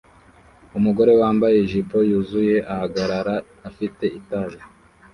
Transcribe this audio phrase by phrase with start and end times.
[0.77, 3.35] Umugore wambaye ijipo yuzuye ahagarara
[3.69, 4.59] afite itabi